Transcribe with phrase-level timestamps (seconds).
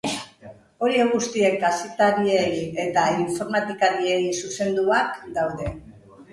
[0.85, 5.73] Horiek guztiak kazetariei eta informatikariei zuzenduak daude.